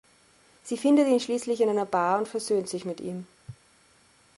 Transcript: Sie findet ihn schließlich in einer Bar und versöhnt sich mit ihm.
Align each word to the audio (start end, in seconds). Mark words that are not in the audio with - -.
Sie 0.63 0.77
findet 0.79 1.07
ihn 1.07 1.19
schließlich 1.19 1.61
in 1.61 1.69
einer 1.69 1.85
Bar 1.85 2.17
und 2.17 2.27
versöhnt 2.27 2.67
sich 2.67 2.85
mit 2.85 2.99
ihm. 3.01 3.27